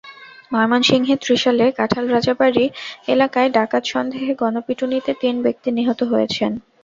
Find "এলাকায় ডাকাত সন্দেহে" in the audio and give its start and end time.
3.07-4.31